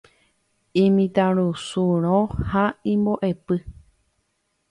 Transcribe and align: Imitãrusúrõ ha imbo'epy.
Imitãrusúrõ 0.83 2.15
ha 2.53 2.63
imbo'epy. 2.95 3.61